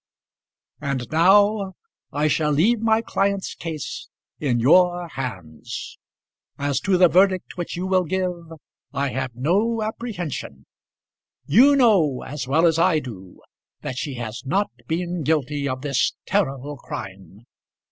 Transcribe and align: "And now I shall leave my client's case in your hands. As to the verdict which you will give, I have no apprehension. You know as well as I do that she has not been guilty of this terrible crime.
"And 0.81 1.11
now 1.11 1.73
I 2.11 2.27
shall 2.27 2.49
leave 2.49 2.79
my 2.79 3.03
client's 3.03 3.53
case 3.53 4.09
in 4.39 4.59
your 4.59 5.07
hands. 5.09 5.99
As 6.57 6.79
to 6.79 6.97
the 6.97 7.07
verdict 7.07 7.55
which 7.55 7.75
you 7.77 7.85
will 7.85 8.05
give, 8.05 8.33
I 8.91 9.09
have 9.09 9.35
no 9.35 9.83
apprehension. 9.83 10.65
You 11.45 11.75
know 11.75 12.23
as 12.23 12.47
well 12.47 12.65
as 12.65 12.79
I 12.79 12.97
do 12.97 13.41
that 13.81 13.99
she 13.99 14.15
has 14.15 14.43
not 14.43 14.71
been 14.87 15.21
guilty 15.21 15.69
of 15.69 15.83
this 15.83 16.13
terrible 16.25 16.77
crime. 16.77 17.45